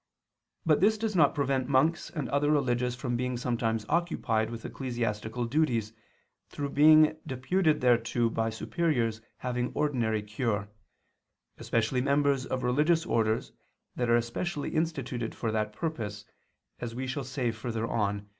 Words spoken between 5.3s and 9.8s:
duties through being deputed thereto by superiors having